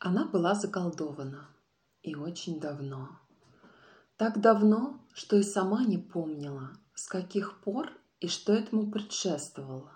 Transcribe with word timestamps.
Она 0.00 0.24
была 0.24 0.54
заколдована. 0.54 1.48
И 2.02 2.14
очень 2.14 2.60
давно. 2.60 3.10
Так 4.16 4.40
давно, 4.40 4.98
что 5.12 5.36
и 5.36 5.42
сама 5.42 5.84
не 5.84 5.98
помнила, 5.98 6.70
с 6.94 7.08
каких 7.08 7.60
пор 7.60 7.92
и 8.20 8.28
что 8.28 8.52
этому 8.52 8.90
предшествовало. 8.90 9.92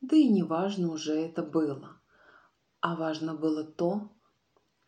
Да 0.00 0.16
и 0.16 0.28
не 0.28 0.42
важно 0.42 0.90
уже 0.90 1.14
это 1.14 1.42
было. 1.42 1.96
А 2.80 2.96
важно 2.96 3.34
было 3.34 3.64
то, 3.64 4.10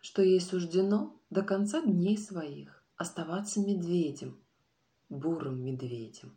что 0.01 0.23
ей 0.23 0.41
суждено 0.41 1.17
до 1.31 1.43
конца 1.43 1.81
дней 1.83 2.19
своих 2.19 2.83
оставаться 2.97 3.61
медведем, 3.61 4.39
бурым 5.09 5.65
медведем. 5.65 6.37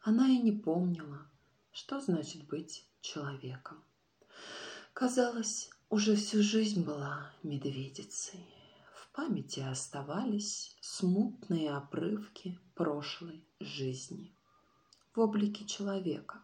Она 0.00 0.28
и 0.28 0.38
не 0.38 0.52
помнила, 0.52 1.26
что 1.72 2.00
значит 2.00 2.46
быть 2.46 2.86
человеком. 3.00 3.82
Казалось, 4.92 5.70
уже 5.90 6.16
всю 6.16 6.42
жизнь 6.42 6.84
была 6.84 7.32
медведицей. 7.42 8.40
В 8.94 9.12
памяти 9.12 9.60
оставались 9.60 10.76
смутные 10.80 11.76
опрывки 11.76 12.58
прошлой 12.74 13.44
жизни 13.60 14.32
в 15.16 15.20
облике 15.20 15.64
человека. 15.64 16.42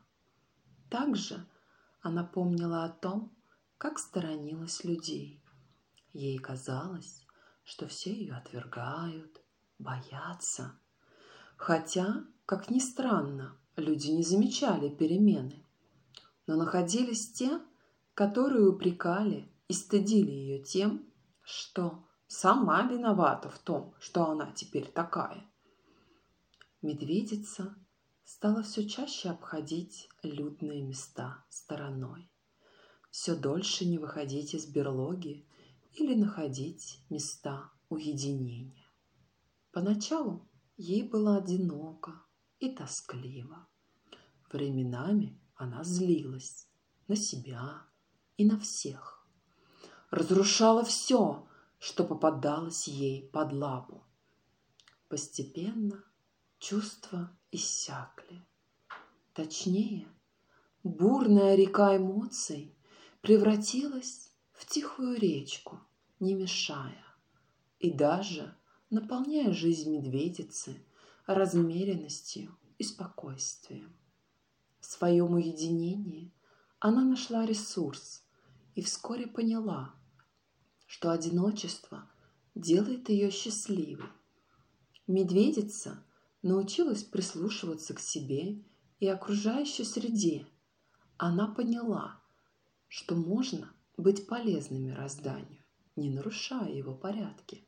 Также 0.88 1.46
она 2.00 2.24
помнила 2.24 2.84
о 2.84 2.88
том, 2.88 3.30
как 3.76 3.98
сторонилась 3.98 4.82
людей. 4.84 5.42
Ей 6.12 6.38
казалось, 6.38 7.26
что 7.64 7.86
все 7.86 8.12
ее 8.12 8.34
отвергают, 8.34 9.40
боятся. 9.78 10.78
Хотя, 11.56 12.24
как 12.46 12.70
ни 12.70 12.78
странно, 12.78 13.56
люди 13.76 14.08
не 14.08 14.22
замечали 14.22 14.88
перемены. 14.88 15.64
Но 16.46 16.56
находились 16.56 17.30
те, 17.32 17.60
которые 18.14 18.68
упрекали 18.68 19.48
и 19.68 19.74
стыдили 19.74 20.30
ее 20.30 20.62
тем, 20.62 21.06
что 21.42 22.04
сама 22.26 22.82
виновата 22.82 23.48
в 23.48 23.58
том, 23.58 23.94
что 24.00 24.28
она 24.30 24.50
теперь 24.52 24.90
такая. 24.90 25.44
Медведица 26.80 27.76
стала 28.24 28.62
все 28.62 28.88
чаще 28.88 29.30
обходить 29.30 30.08
людные 30.22 30.82
места 30.82 31.44
стороной, 31.48 32.30
все 33.10 33.36
дольше 33.36 33.84
не 33.84 33.98
выходить 33.98 34.54
из 34.54 34.66
берлоги 34.66 35.46
или 35.94 36.14
находить 36.14 37.00
места 37.10 37.70
уединения. 37.88 38.86
Поначалу 39.72 40.48
ей 40.76 41.02
было 41.02 41.36
одиноко 41.36 42.22
и 42.58 42.70
тоскливо. 42.74 43.66
Временами 44.50 45.38
она 45.54 45.84
злилась 45.84 46.66
на 47.08 47.16
себя, 47.16 47.86
и 48.36 48.44
на 48.44 48.58
всех. 48.58 49.24
Разрушала 50.10 50.84
все, 50.84 51.46
что 51.78 52.04
попадалось 52.04 52.88
ей 52.88 53.28
под 53.28 53.52
лапу. 53.52 54.04
Постепенно 55.08 56.04
чувства 56.58 57.36
иссякли. 57.52 58.42
Точнее, 59.34 60.08
бурная 60.82 61.54
река 61.54 61.96
эмоций 61.96 62.74
превратилась 63.20 64.32
в 64.52 64.66
тихую 64.66 65.18
речку, 65.18 65.78
не 66.18 66.34
мешая, 66.34 67.04
и 67.78 67.92
даже 67.92 68.56
наполняя 68.90 69.52
жизнь 69.52 69.90
медведицы 69.90 70.84
размеренностью 71.26 72.56
и 72.78 72.84
спокойствием. 72.84 73.96
В 74.80 74.86
своем 74.86 75.34
уединении 75.34 76.32
она 76.80 77.04
нашла 77.04 77.46
ресурс, 77.46 78.24
и 78.74 78.82
вскоре 78.82 79.26
поняла, 79.26 79.94
что 80.86 81.10
одиночество 81.10 82.10
делает 82.54 83.08
ее 83.08 83.30
счастливой. 83.30 84.08
Медведица 85.06 86.04
научилась 86.42 87.04
прислушиваться 87.04 87.94
к 87.94 88.00
себе 88.00 88.62
и 89.00 89.06
окружающей 89.06 89.84
среде. 89.84 90.46
Она 91.16 91.46
поняла, 91.48 92.20
что 92.88 93.14
можно 93.14 93.72
быть 93.96 94.26
полезным 94.26 94.84
мирозданию, 94.84 95.62
не 95.96 96.10
нарушая 96.10 96.70
его 96.70 96.94
порядки, 96.94 97.64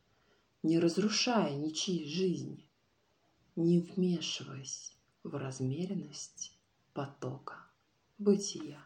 не 0.63 0.79
разрушая 0.79 1.57
ничьей 1.57 2.07
жизни, 2.07 2.69
не 3.57 3.81
вмешиваясь 3.81 4.97
в 5.23 5.35
размеренность 5.35 6.59
потока 6.93 7.67
бытия. 8.19 8.79